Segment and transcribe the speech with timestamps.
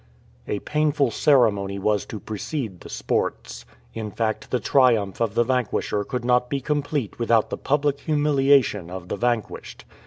[0.47, 3.65] A painful ceremony was to precede the sports.
[3.93, 8.89] In fact, the triumph of the vanquisher could not be complete without the public humiliation
[8.89, 9.85] of the vanquished.